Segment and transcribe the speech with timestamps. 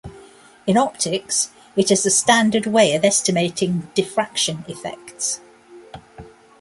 [0.65, 5.41] In optics, it is a standard way of estimating diffraction effects.